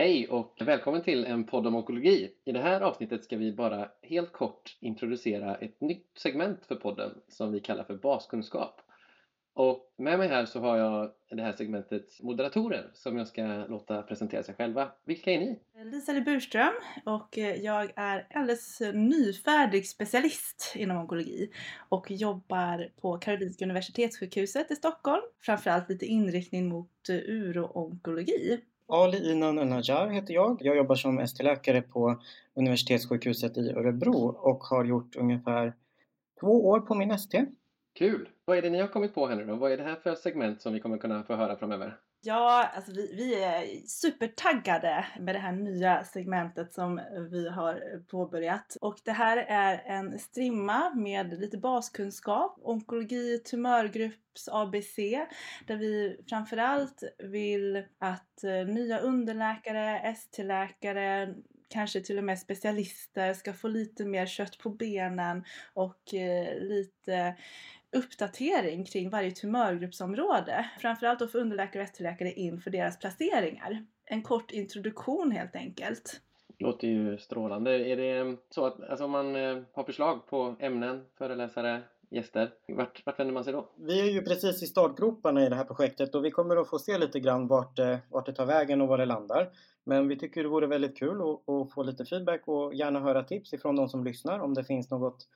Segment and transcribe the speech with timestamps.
[0.00, 2.30] Hej och välkommen till en podd om onkologi.
[2.44, 7.10] I det här avsnittet ska vi bara helt kort introducera ett nytt segment för podden
[7.28, 8.80] som vi kallar för baskunskap.
[9.54, 14.02] Och med mig här så har jag det här segmentets moderatorer som jag ska låta
[14.02, 14.92] presentera sig själva.
[15.04, 15.60] Vilka är ni?
[15.84, 16.74] Lisa Burström
[17.04, 21.50] och jag är alldeles nyfärdig specialist inom onkologi
[21.88, 25.22] och jobbar på Karolinska Universitetssjukhuset i Stockholm.
[25.40, 28.60] Framförallt lite inriktning mot uro-onkologi.
[28.90, 30.58] Ali Inan El-Najjar heter jag.
[30.60, 32.20] Jag jobbar som ST-läkare på
[32.54, 35.74] Universitetssjukhuset i Örebro och har gjort ungefär
[36.40, 37.46] två år på min ST.
[37.98, 38.28] Kul!
[38.44, 39.54] Vad är det ni har kommit på här nu då?
[39.54, 41.96] Vad är det här för segment som vi kommer kunna få höra framöver?
[42.22, 48.76] Ja, alltså vi, vi är supertaggade med det här nya segmentet som vi har påbörjat.
[48.80, 54.96] Och det här är en strimma med lite baskunskap, onkologi, tumörgrupps ABC,
[55.66, 61.34] där vi framförallt vill att eh, nya underläkare, ST-läkare,
[61.68, 67.36] kanske till och med specialister ska få lite mer kött på benen och eh, lite
[67.92, 70.70] uppdatering kring varje tumörgruppsområde.
[70.78, 73.84] Framförallt då för underläkare och ST-läkare inför deras placeringar.
[74.04, 76.20] En kort introduktion helt enkelt.
[76.58, 77.88] Låter ju strålande.
[77.88, 83.06] Är det så att alltså, om man eh, har förslag på ämnen, föreläsare, gäster, vart,
[83.06, 83.70] vart vänder man sig då?
[83.76, 86.78] Vi är ju precis i startgroparna i det här projektet och vi kommer att få
[86.78, 89.50] se lite grann vart det, vart det tar vägen och var det landar.
[89.84, 93.22] Men vi tycker det vore väldigt kul att, att få lite feedback och gärna höra
[93.22, 95.26] tips ifrån de som lyssnar om det finns något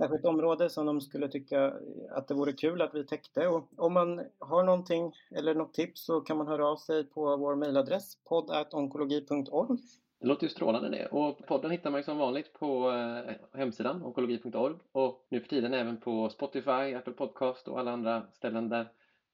[0.00, 1.72] särskilt område som de skulle tycka
[2.10, 3.48] att det vore kul att vi täckte.
[3.48, 7.36] Och om man har någonting eller något tips så kan man höra av sig på
[7.36, 9.78] vår mejladress poddonkologi.org.
[10.20, 11.06] Det låter ju strålande det.
[11.06, 15.74] Och podden hittar man ju som vanligt på eh, hemsidan onkologi.org och nu för tiden
[15.74, 18.88] även på Spotify, Apple Podcast och alla andra ställen där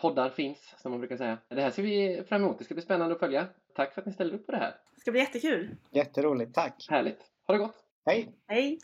[0.00, 1.38] poddar finns, som man brukar säga.
[1.48, 2.58] Det här ser vi fram emot.
[2.58, 3.46] Det ska bli spännande att följa.
[3.74, 4.74] Tack för att ni ställde upp på det här.
[4.94, 5.76] Det ska bli jättekul.
[5.90, 6.54] Jätteroligt.
[6.54, 6.86] Tack!
[6.90, 7.20] Härligt.
[7.46, 7.84] Ha det gott!
[8.06, 8.32] Hej!
[8.46, 8.78] Hej!